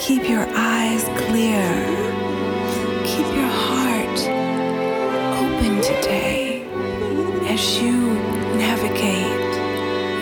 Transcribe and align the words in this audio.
Keep 0.00 0.30
your 0.30 0.46
eyes 0.54 1.04
clear. 1.28 1.62
Keep 3.04 3.26
your 3.36 3.52
heart 3.66 4.18
open 5.36 5.82
today 5.82 6.62
as 7.46 7.82
you 7.82 8.14
navigate 8.56 9.52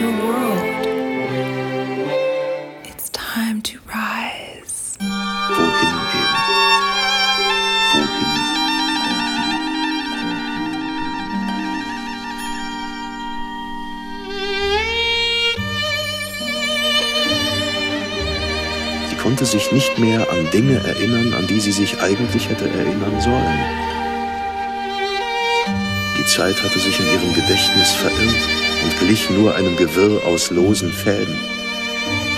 your 0.00 0.12
world. 0.26 0.57
Sich 19.68 19.72
nicht 19.72 19.98
mehr 19.98 20.20
an 20.30 20.50
Dinge 20.52 20.78
erinnern, 20.86 21.34
an 21.34 21.46
die 21.46 21.60
sie 21.60 21.72
sich 21.72 22.00
eigentlich 22.00 22.48
hätte 22.48 22.68
erinnern 22.68 23.20
sollen. 23.20 23.60
Die 26.18 26.24
Zeit 26.26 26.62
hatte 26.62 26.78
sich 26.78 26.98
in 26.98 27.06
ihrem 27.06 27.34
Gedächtnis 27.34 27.92
verirrt 27.92 28.48
und 28.84 28.98
glich 29.00 29.28
nur 29.30 29.54
einem 29.54 29.76
Gewirr 29.76 30.22
aus 30.26 30.50
losen 30.50 30.92
Fäden. 30.92 31.34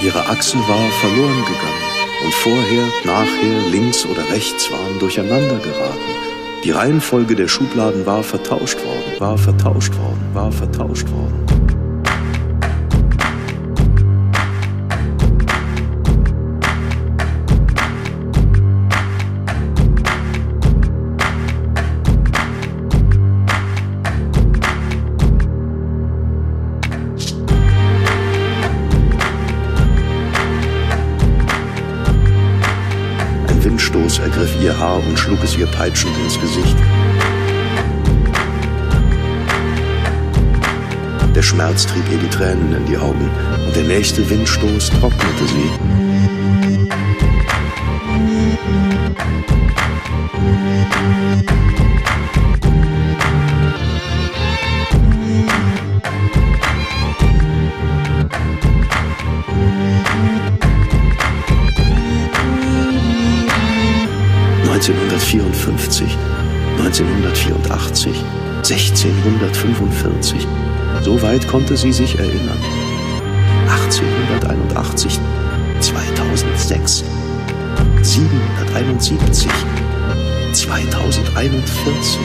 Ihre 0.03 0.27
Achse 0.29 0.59
war 0.59 0.91
verloren 1.01 1.45
gegangen 1.45 2.25
und 2.25 2.35
vorher, 2.35 2.87
nachher, 3.05 3.71
links 3.71 4.05
oder 4.07 4.29
rechts 4.31 4.71
waren 4.71 4.99
durcheinander 4.99 5.59
geraten. 5.59 6.15
Die 6.65 6.71
Reihenfolge 6.71 7.37
der 7.37 7.49
Schubladen 7.49 8.07
war 8.07 8.23
vertauscht 8.23 8.79
worden, 8.85 9.21
war 9.21 9.39
vertauscht 9.39 9.95
worden, 9.95 10.31
war 10.35 10.53
vertauscht 10.53 11.09
worden. 11.11 11.40
Ergriff 34.21 34.55
ihr 34.63 34.79
Haar 34.79 35.03
und 35.07 35.19
schlug 35.19 35.43
es 35.43 35.57
ihr 35.57 35.67
peitschend 35.67 36.17
ins 36.25 36.41
Gesicht. 36.41 36.77
Der 41.35 41.43
Schmerz 41.43 41.87
trieb 41.87 42.05
ihr 42.11 42.19
die 42.19 42.29
Tränen 42.29 42.75
in 42.75 42.87
die 42.87 42.99
Augen 42.99 43.31
und 43.67 43.77
der 43.77 43.85
nächste 43.85 44.29
Windstoß 44.29 44.91
trocknete 44.91 45.47
sie. 45.47 45.71
...1954, 65.21 66.17
1984, 66.79 68.25
1645. 68.63 70.47
So 71.03 71.21
weit 71.23 71.47
konnte 71.47 71.77
sie 71.77 71.93
sich 71.93 72.19
erinnern. 72.19 72.59
1881, 73.69 75.21
2006, 75.81 77.05
771, 78.03 79.51
2041. 80.53 82.19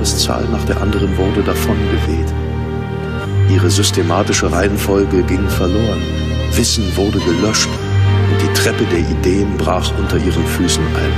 Jahreszahl 0.00 0.48
nach 0.48 0.64
der 0.64 0.80
anderen 0.80 1.14
wurde 1.18 1.42
davongeweht. 1.42 2.32
Ihre 3.50 3.70
systematische 3.70 4.50
Reihenfolge 4.50 5.22
ging 5.24 5.46
verloren. 5.46 6.00
Wissen 6.52 6.96
wurde 6.96 7.18
gelöscht 7.18 7.68
und 8.30 8.40
die 8.40 8.52
Treppe 8.54 8.84
der 8.86 9.00
Ideen 9.00 9.58
brach 9.58 9.92
unter 9.98 10.16
ihren 10.16 10.46
Füßen 10.46 10.82
ein. 10.96 11.12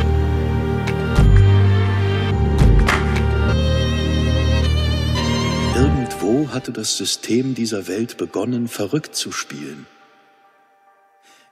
Irgendwo 5.76 6.48
hatte 6.52 6.72
das 6.72 6.96
System 6.96 7.54
dieser 7.54 7.86
Welt 7.86 8.16
begonnen, 8.16 8.66
verrückt 8.66 9.14
zu 9.14 9.30
spielen. 9.30 9.86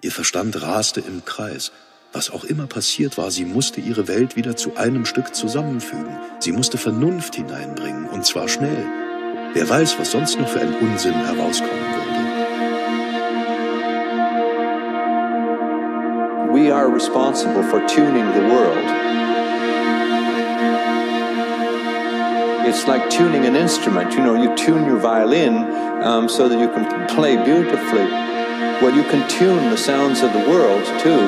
Ihr 0.02 0.10
Verstand 0.10 0.60
raste 0.62 1.00
im 1.00 1.24
Kreis. 1.24 1.70
Was 2.12 2.28
auch 2.32 2.42
immer 2.42 2.66
passiert 2.66 3.18
war, 3.18 3.30
sie 3.30 3.44
musste 3.44 3.80
ihre 3.80 4.08
Welt 4.08 4.34
wieder 4.34 4.56
zu 4.56 4.76
einem 4.76 5.06
Stück 5.06 5.32
zusammenfügen. 5.32 6.16
Sie 6.40 6.50
musste 6.50 6.76
Vernunft 6.76 7.36
hineinbringen, 7.36 8.08
und 8.08 8.26
zwar 8.26 8.48
schnell. 8.48 8.84
Wer 9.54 9.68
weiß, 9.68 9.96
was 9.96 10.10
sonst 10.10 10.36
noch 10.36 10.48
für 10.48 10.60
ein 10.60 10.74
Unsinn 10.80 11.14
herauskommen 11.14 11.70
würde. 11.70 12.10
We 16.52 16.74
are 16.74 16.92
responsible 16.92 17.62
for 17.62 17.80
tuning 17.86 18.26
the 18.34 18.42
world. 18.42 18.84
It's 22.66 22.88
like 22.88 23.08
tuning 23.08 23.46
an 23.46 23.54
instrument. 23.54 24.12
You 24.14 24.24
know, 24.24 24.34
you 24.34 24.52
tune 24.56 24.84
your 24.84 25.00
violin 25.00 25.64
um, 26.02 26.28
so 26.28 26.48
that 26.48 26.58
you 26.58 26.68
can 26.68 27.06
play 27.06 27.36
beautifully. 27.36 28.29
Well, 28.82 28.96
you 28.96 29.02
can 29.02 29.28
tune 29.28 29.68
the 29.68 29.76
sounds 29.76 30.22
of 30.22 30.32
the 30.32 30.38
world 30.38 30.86
too. 31.00 31.20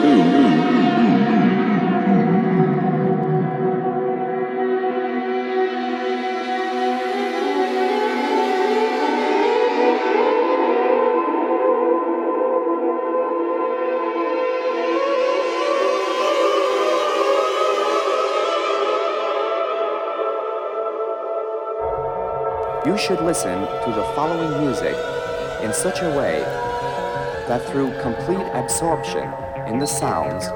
You 22.86 22.96
should 22.96 23.20
listen 23.20 23.60
to 23.60 23.92
the 23.94 24.04
following 24.14 24.64
music 24.64 24.96
in 25.60 25.74
such 25.74 26.00
a 26.00 26.08
way 26.16 26.42
that 27.48 27.66
through 27.70 27.90
complete 28.00 28.46
absorption 28.54 29.28
in 29.66 29.78
the 29.78 29.86
sounds, 29.86 30.46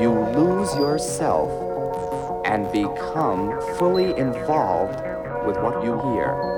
you 0.00 0.10
lose 0.10 0.74
yourself 0.76 1.50
and 2.44 2.70
become 2.72 3.60
fully 3.76 4.16
involved 4.16 5.00
with 5.46 5.56
what 5.58 5.82
you 5.84 6.00
hear. 6.12 6.55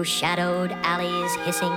Through 0.00 0.04
shadowed 0.06 0.72
alleys 0.82 1.34
hissing 1.44 1.72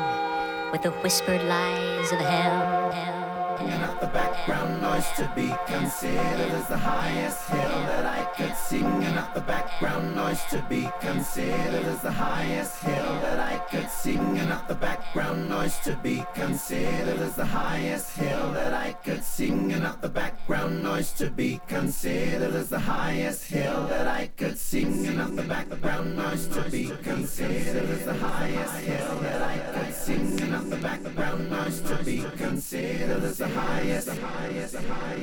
with 0.71 0.81
the 0.81 0.91
whispered 1.03 1.43
lies 1.43 2.09
of 2.13 2.19
hell. 2.19 2.89
hell, 2.89 2.91
hell. 2.91 3.79
Not 3.79 3.99
the 3.99 4.07
background 4.07 4.81
noise 4.81 5.09
to 5.17 5.29
be 5.35 5.53
considered 5.67 6.51
as 6.51 6.67
the 6.69 6.77
highest 6.77 7.49
hill 7.49 7.79
that 7.89 8.05
I 8.05 8.23
could 8.37 8.55
sing, 8.55 8.85
and 8.85 9.15
not 9.15 9.33
the 9.33 9.41
background 9.41 10.15
noise 10.15 10.41
to 10.51 10.65
be 10.69 10.89
considered 11.01 11.85
as 11.85 12.01
the 12.01 12.11
highest 12.11 12.81
hill 12.81 13.19
that 13.21 13.39
I 13.39 13.57
could 13.69 13.89
sing, 13.89 14.39
and 14.39 14.49
not 14.49 14.67
the 14.69 14.75
background 14.75 15.49
noise 15.49 15.77
to 15.79 15.95
be 15.97 16.25
considered 16.33 17.19
as 17.19 17.35
the 17.35 17.45
highest 17.45 18.17
hill 18.17 18.51
that 18.53 18.73
I 18.73 18.93
could 19.03 19.23
sing, 19.23 19.67
not 19.67 20.01
the 20.01 20.09
background 20.09 20.81
noise 20.81 21.11
to 21.13 21.29
be 21.29 21.59
considered 21.67 22.55
as 22.55 22.69
the 22.69 22.79
highest 22.79 23.51
hill 23.51 23.85
that 23.87 24.07
I 24.07 24.27
could 24.37 24.42
sing, 24.73 25.05
and 25.05 25.17
not 25.17 25.35
the 25.35 25.43
background 25.43 26.17
noise 26.17 26.47
to 26.47 26.61
be 26.71 26.91
considered 27.03 27.89
as 27.91 28.05
the 28.05 28.13
highest 28.13 28.75
hill 28.77 29.19
that 29.19 29.41
I 29.43 29.57
could 29.73 29.93
sing, 29.93 30.41
and 30.41 30.51
not 30.51 30.67
the 30.67 30.77
background 30.77 31.51
noise 31.51 31.79
to 31.81 32.03
be 32.03 32.25
considered 32.37 33.23
as 33.23 33.37
the 33.37 33.49
highest, 33.49 34.07
the 34.07 34.15
highest, 34.15 34.75
highest, 34.75 35.22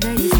загорит. 0.00 0.35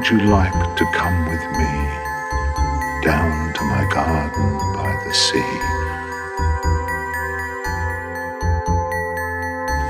Would 0.00 0.08
you 0.08 0.30
like 0.30 0.76
to 0.76 0.86
come 0.94 1.28
with 1.28 1.42
me 1.58 1.72
down 3.02 3.52
to 3.52 3.62
my 3.64 3.86
garden 3.92 4.56
by 4.72 4.98
the 5.04 5.12
sea? 5.12 5.58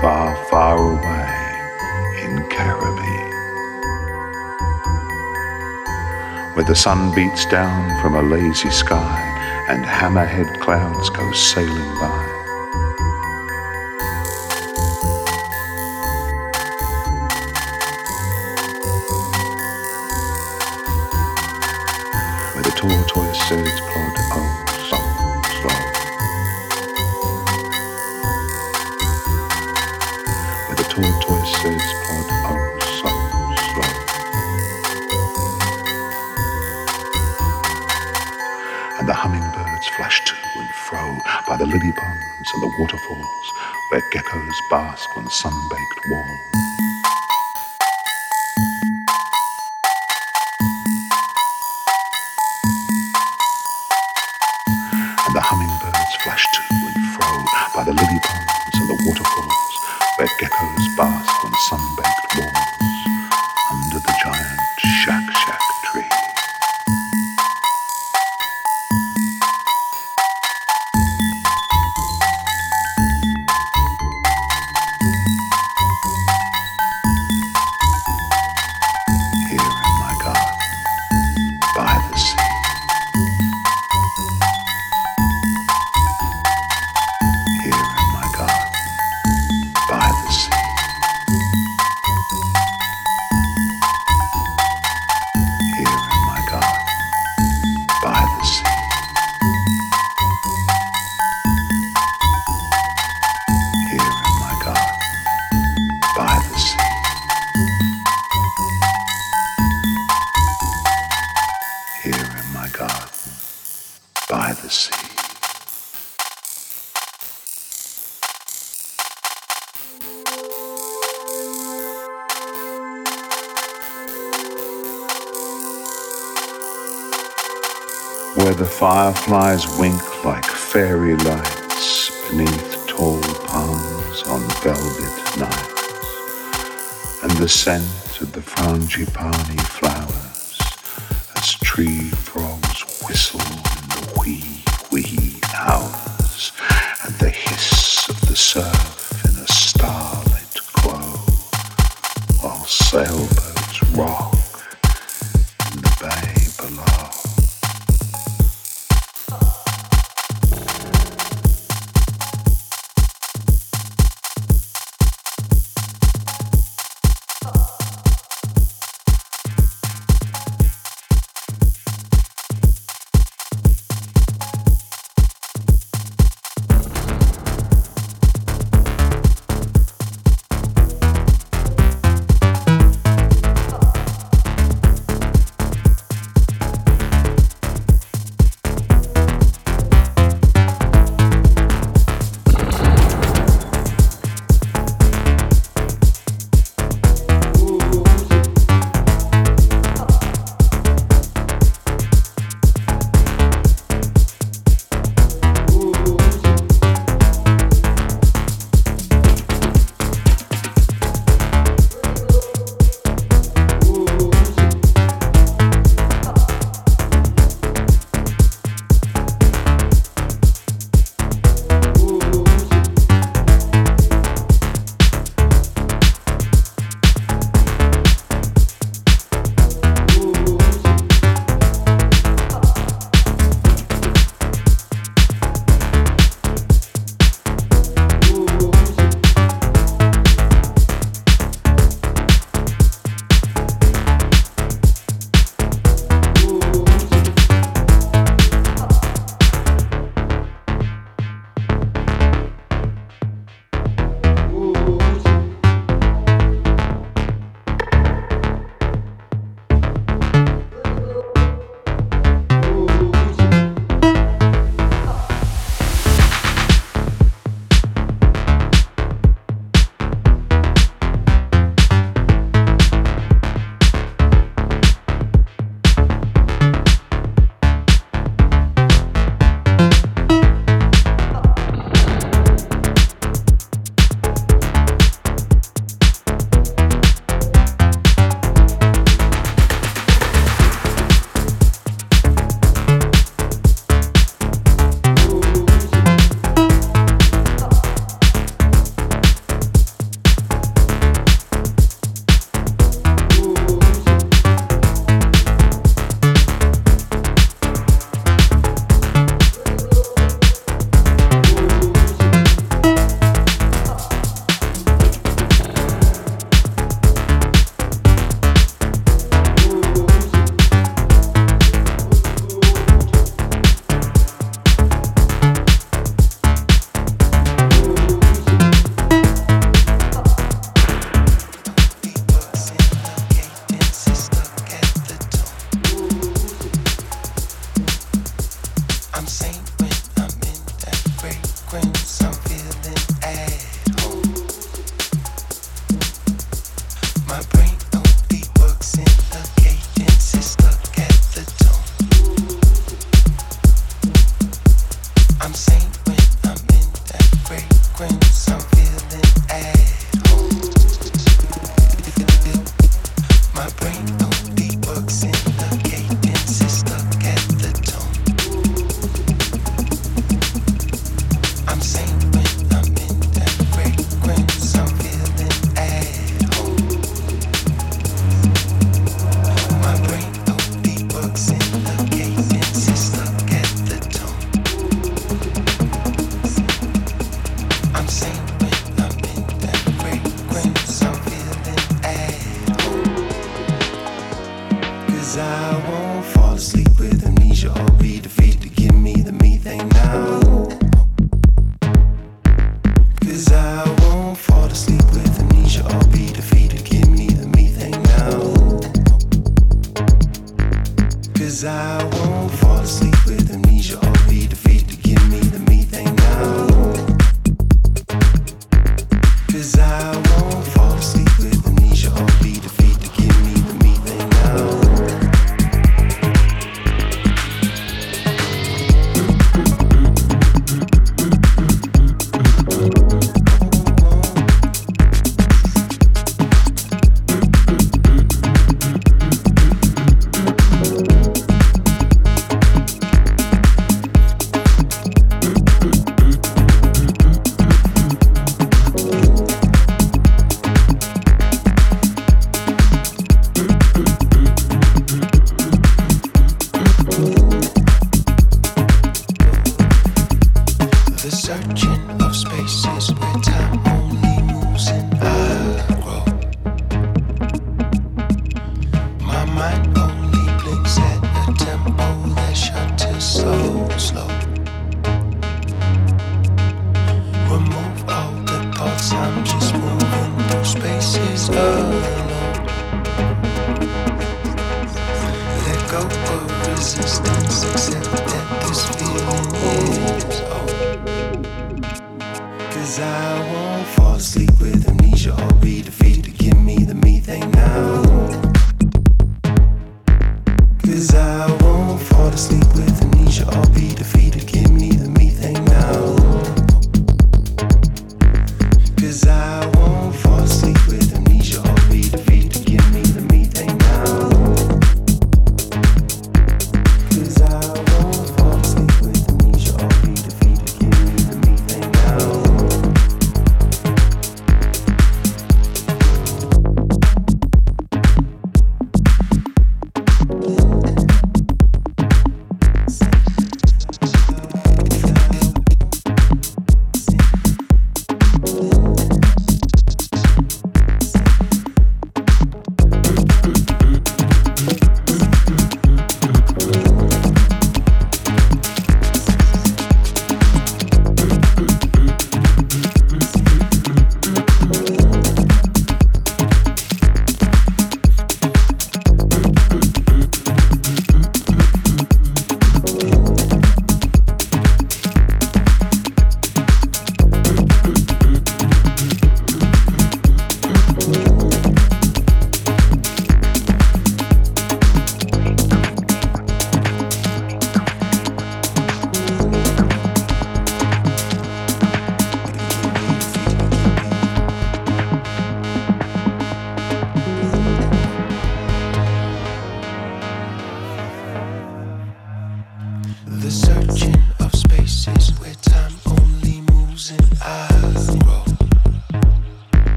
Far, 0.00 0.34
far 0.46 0.78
away 0.78 2.24
in 2.24 2.42
Caribbean, 2.48 3.32
where 6.54 6.64
the 6.64 6.74
sun 6.74 7.14
beats 7.14 7.44
down 7.44 8.00
from 8.00 8.14
a 8.14 8.22
lazy 8.22 8.70
sky 8.70 9.20
and 9.68 9.84
hammerhead 9.84 10.58
clouds 10.60 11.10
go 11.10 11.30
sailing 11.32 11.94
by. 12.00 12.17
Tortoise 23.48 23.80
birds 23.80 24.28
plod 24.28 24.47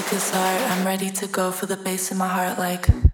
music 0.00 0.16
is 0.16 0.34
art. 0.34 0.62
I'm 0.70 0.86
ready 0.86 1.10
to 1.10 1.26
go 1.26 1.50
for 1.52 1.66
the 1.66 1.76
bass 1.76 2.10
in 2.10 2.16
my 2.16 2.28
heart, 2.28 2.58
like. 2.58 3.09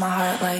my 0.00 0.08
heart 0.08 0.40
like 0.40 0.59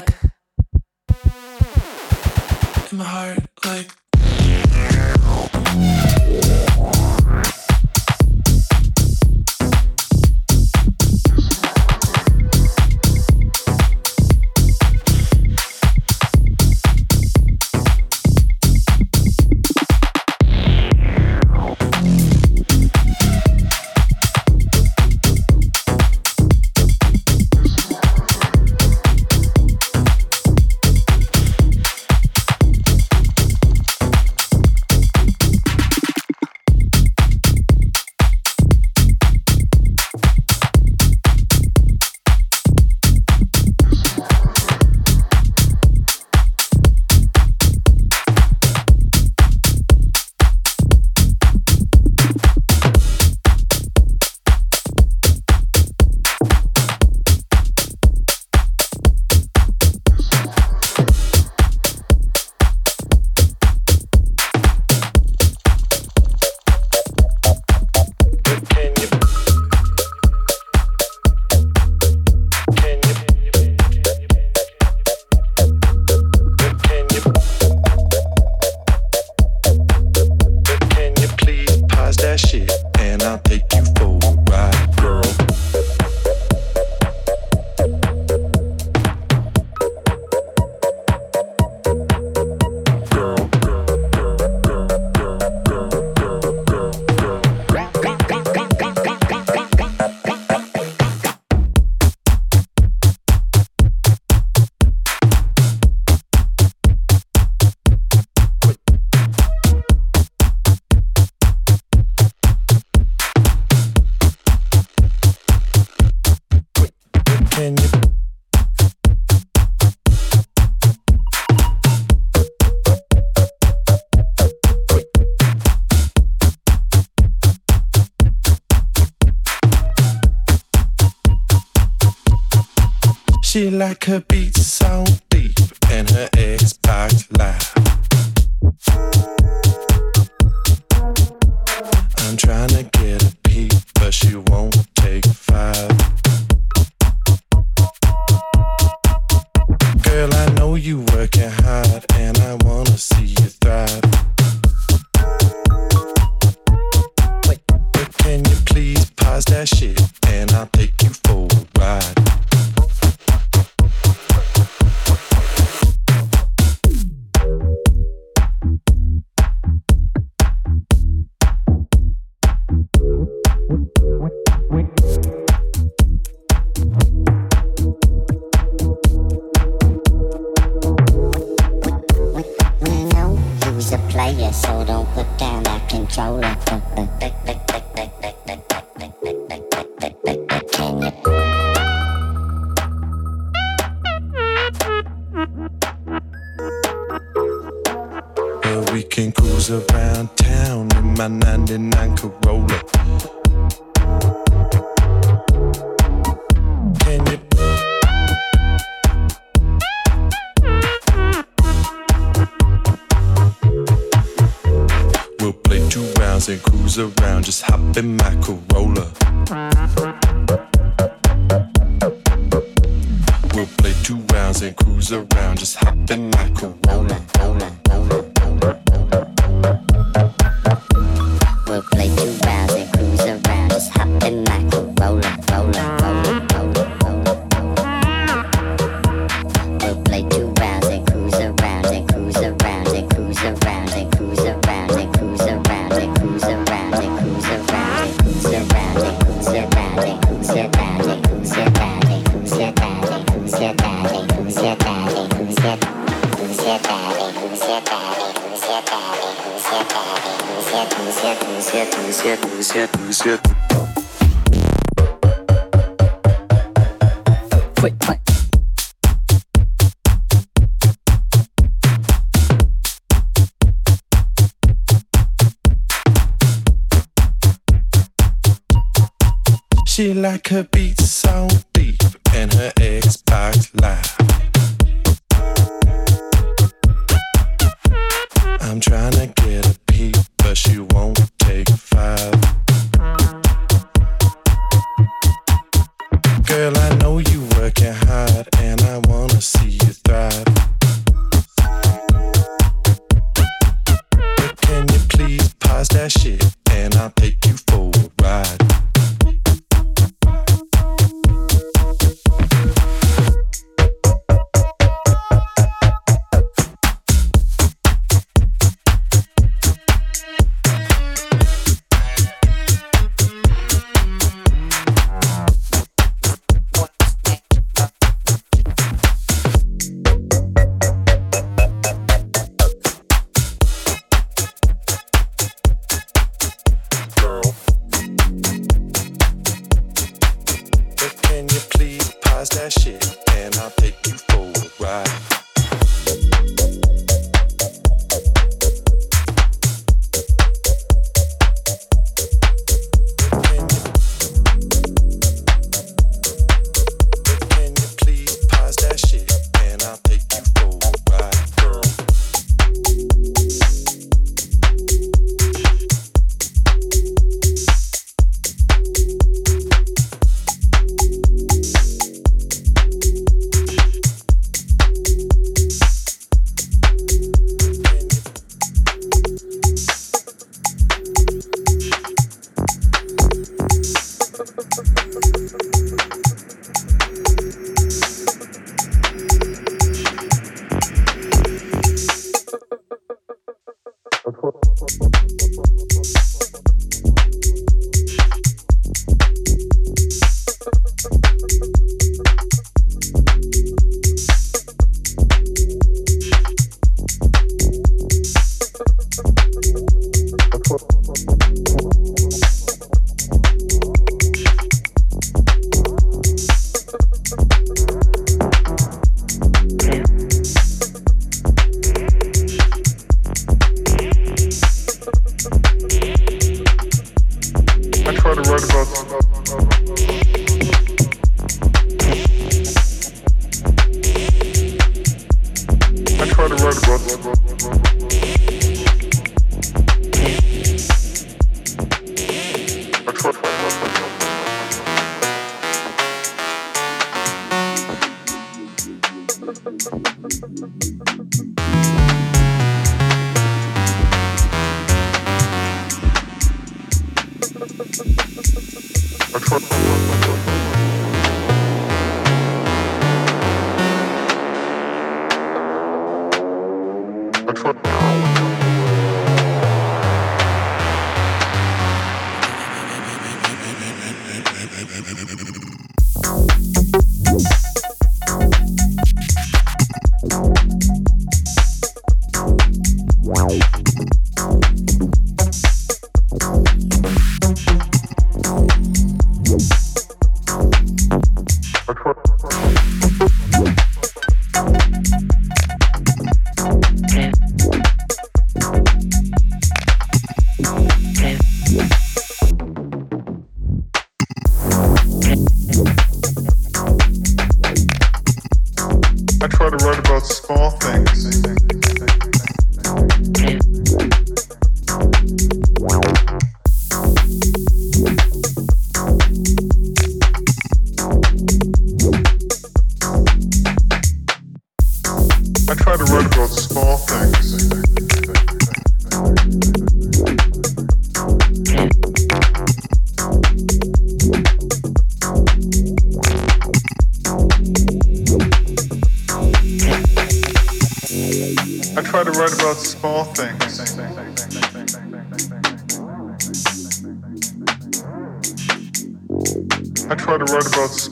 like 133.81 134.09
a 134.09 134.20
beat 134.20 134.55
sound. 134.59 135.30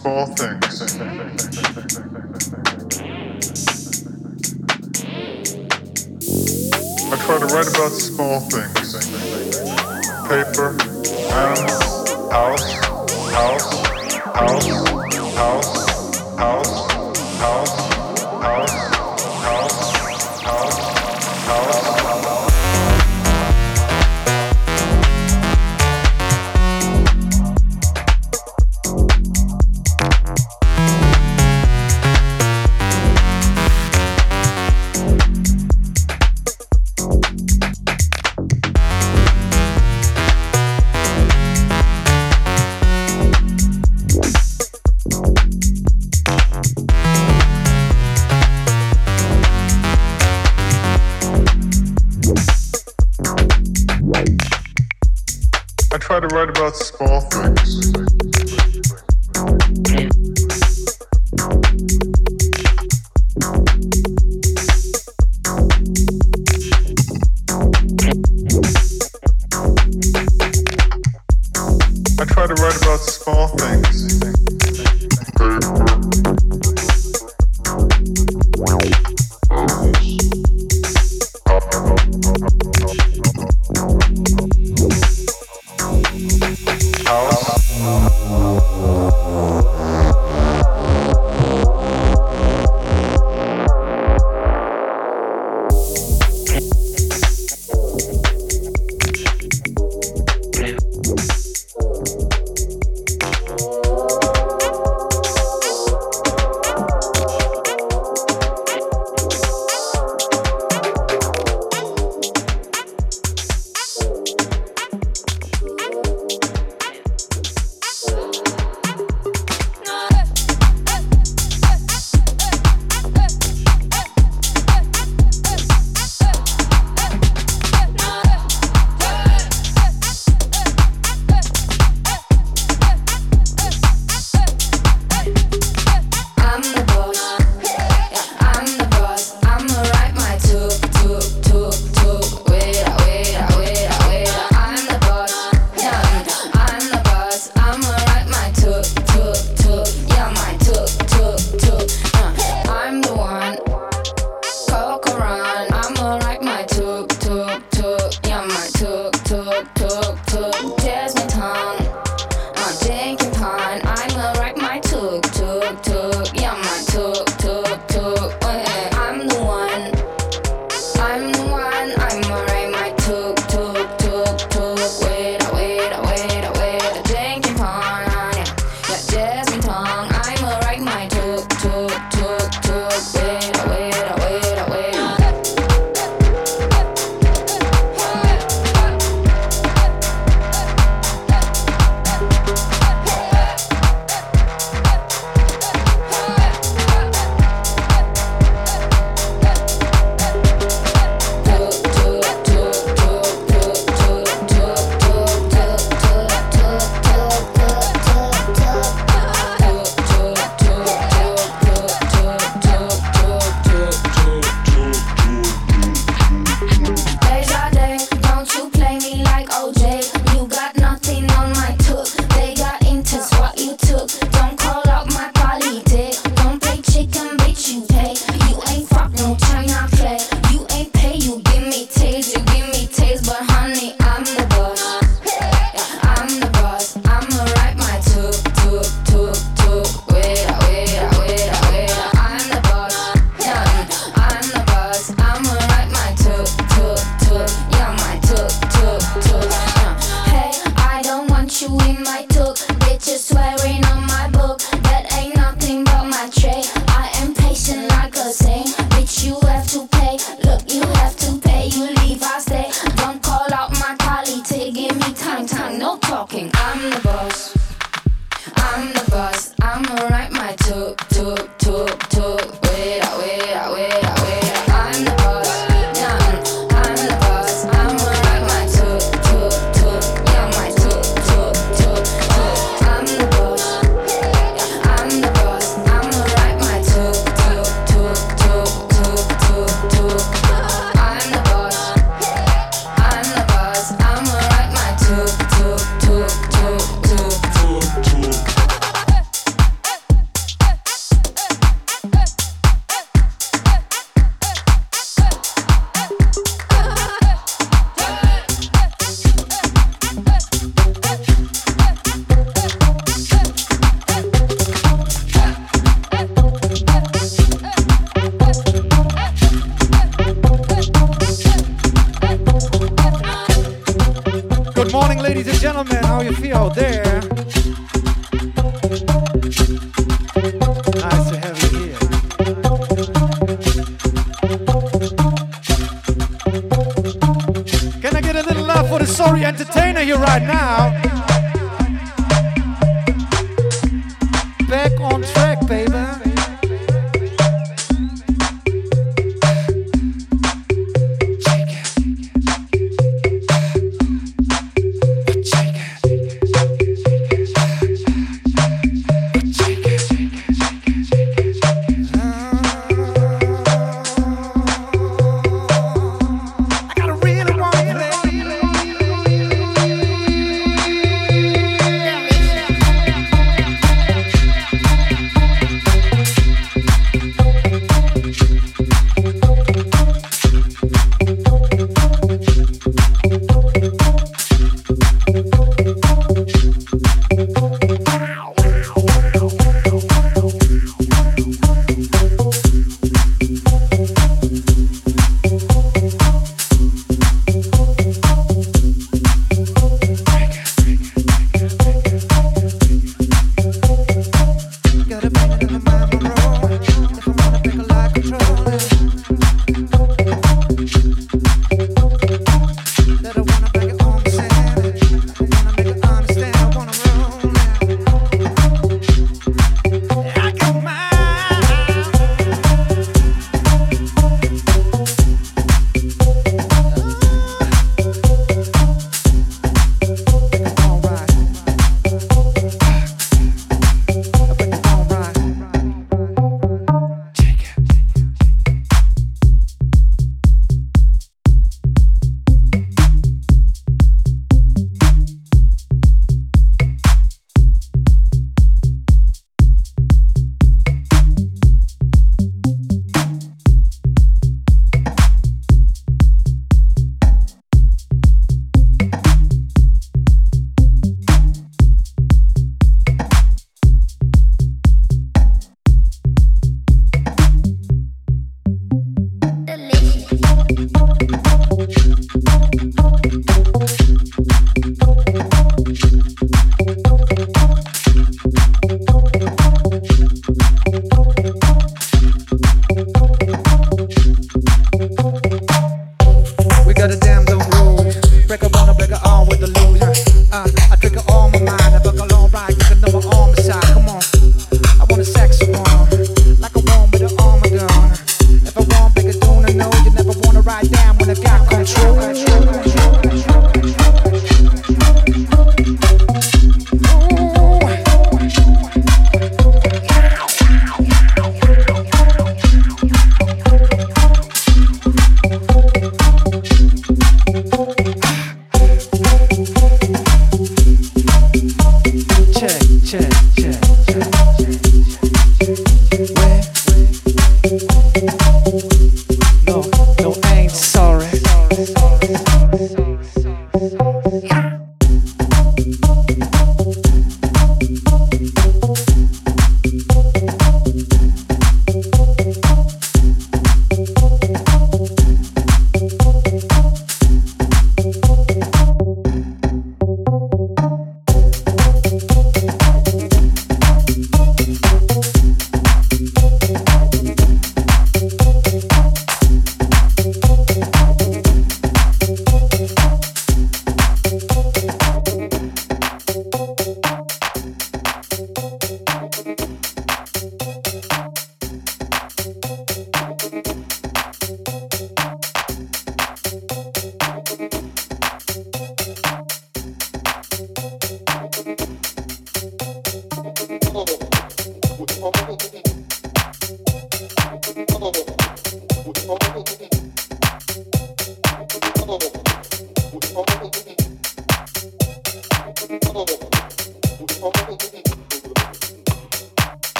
small 0.00 0.26
things. 0.26 0.82
I 7.10 7.16
try 7.16 7.38
to 7.38 7.46
write 7.46 7.68
about 7.68 7.90
small 7.90 8.40
things. 8.40 8.94
Paper, 10.28 10.76
animals, 11.32 12.30
house, 12.30 12.74
house, 13.32 13.86
house, 14.34 14.68
house, 15.36 16.38
house, 16.38 17.38
house. 17.40 17.77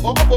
You 0.00 0.28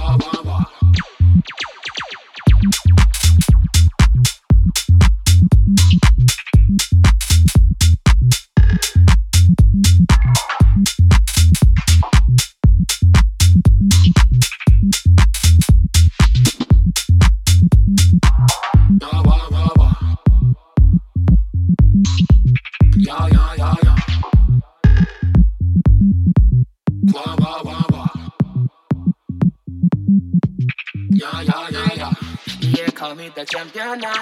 Yeah, 0.00 0.77
champion, 33.48 33.98
nah, 33.98 34.12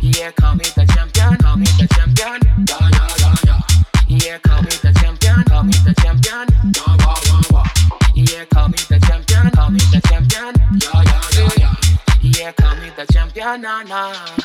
Yeah, 0.00 0.32
call 0.32 0.54
me 0.56 0.64
the 0.64 0.84
champion, 0.92 1.36
call 1.36 1.56
me 1.56 1.66
the 1.78 1.86
champion. 1.94 2.40
Yeah, 2.68 2.90
yeah, 2.92 3.08
yeah, 3.18 3.34
yeah. 3.46 3.60
Yeah, 4.08 4.38
call 4.38 4.62
me 4.62 4.70
the 4.82 4.92
champion, 5.00 5.44
call 5.44 5.62
me 5.62 5.72
the 5.84 5.94
champion. 6.02 6.46
Wah, 6.78 6.96
wah, 7.06 7.20
wah, 7.28 7.42
wah. 7.52 7.66
Yeah, 8.14 8.44
call 8.46 8.68
me 8.68 8.78
the 8.88 8.98
champion, 9.06 9.50
call 9.50 9.70
me 9.70 9.78
the 9.92 10.00
champion. 10.08 10.54
Yeah, 10.82 11.02
yeah, 11.06 11.22
yeah, 11.38 11.74
yeah. 12.20 12.40
Yeah, 12.40 12.52
call 12.52 12.74
me 12.76 12.90
the 12.96 13.06
champion, 13.12 13.60
nah, 13.62 13.82
nah. 13.84 14.41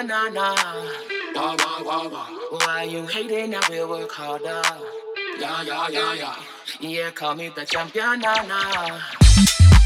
Na 0.00 0.30
na 0.30 0.30
nah. 0.30 0.54
Wah, 1.34 1.56
wah, 1.60 1.82
wah, 1.84 2.08
wah. 2.08 2.26
Why 2.50 2.84
you 2.84 3.06
hating? 3.06 3.54
I 3.54 3.60
will 3.68 3.86
work 3.90 4.10
harder. 4.10 4.62
Yeah, 5.38 5.62
yeah, 5.62 5.88
yeah, 5.90 6.14
yeah. 6.14 6.36
Yeah, 6.80 7.10
call 7.10 7.34
me 7.34 7.50
the 7.54 7.66
champion, 7.66 8.20
nah, 8.20 8.40
nah. 8.48 9.79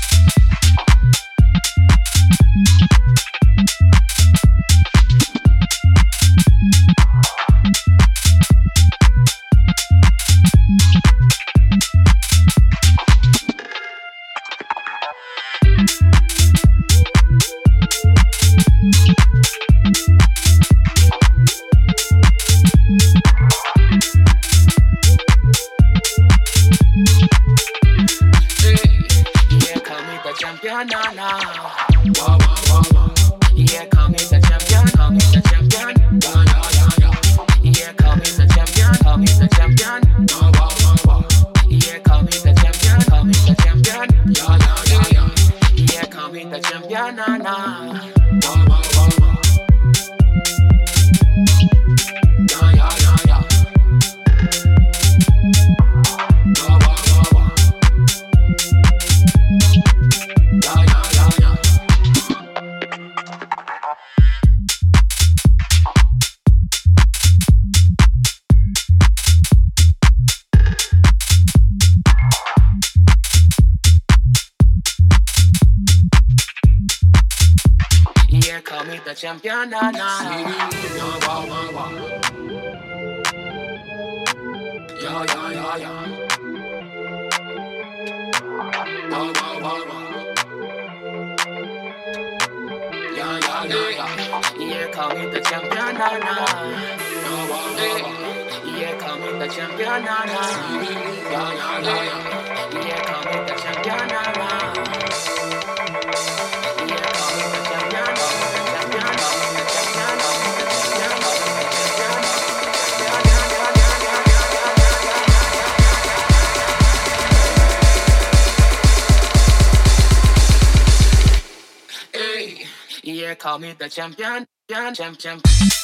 the 123.78 123.88
champion, 123.88 124.46
champion, 124.68 125.16
champion. 125.16 125.83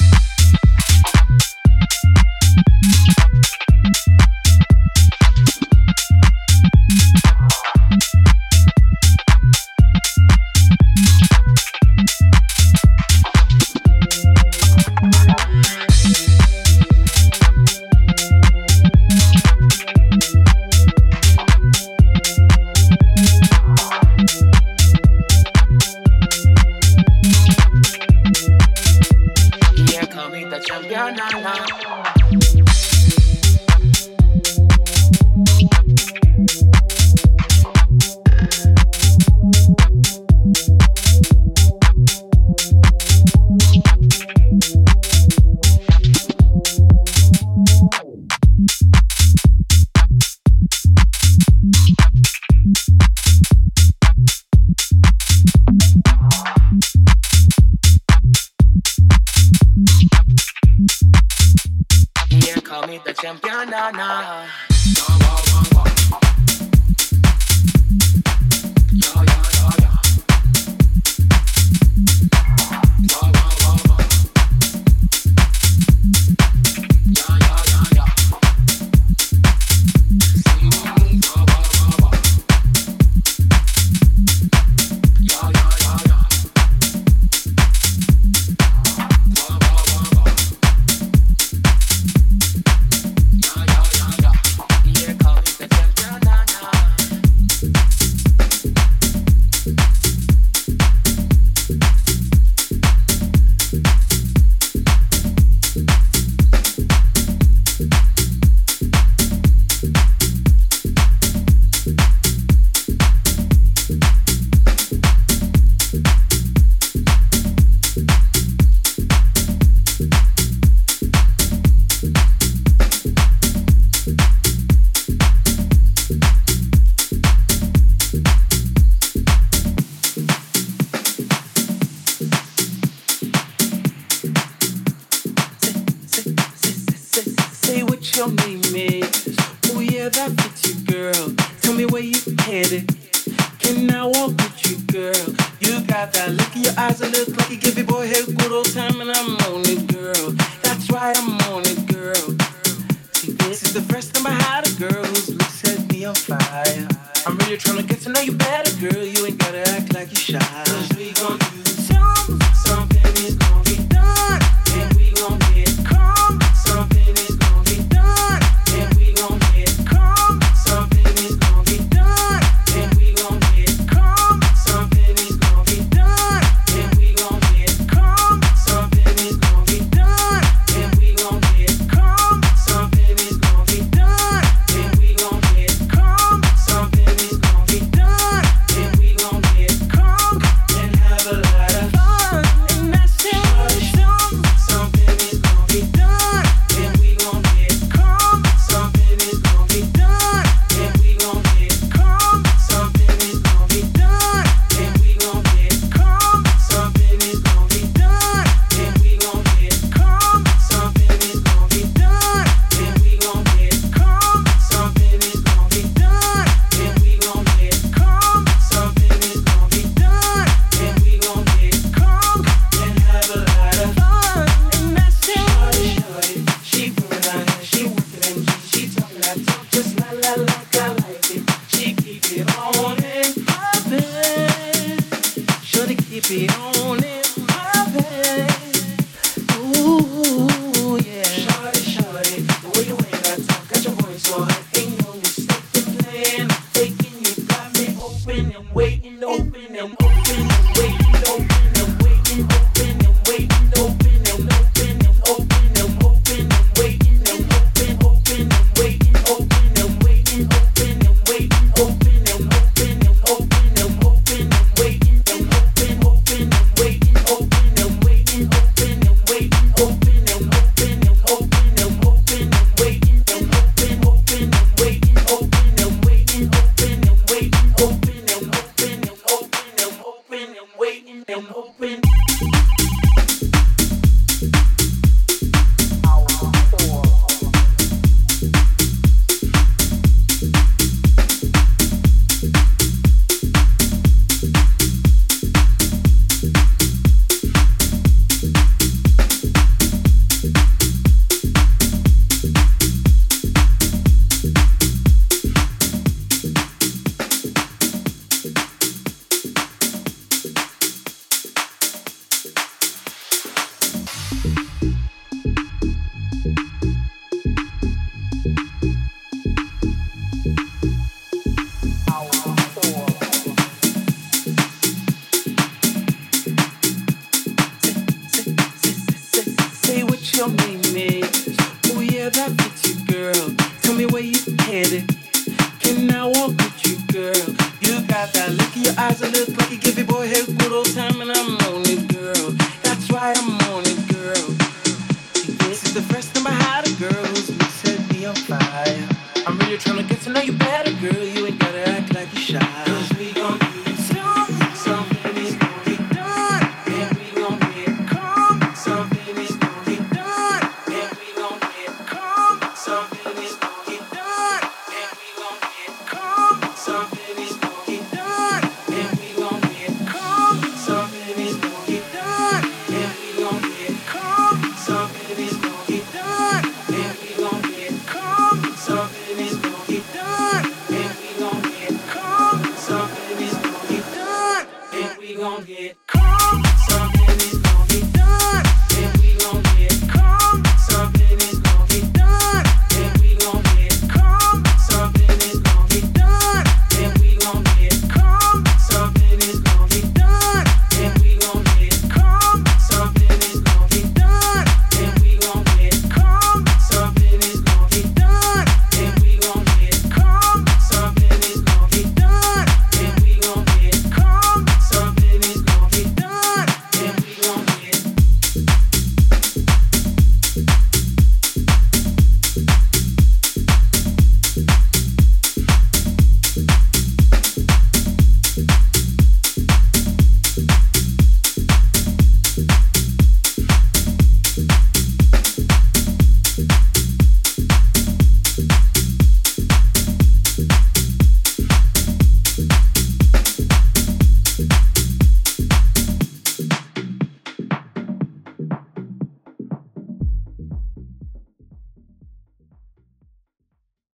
Shorty 236.31 236.60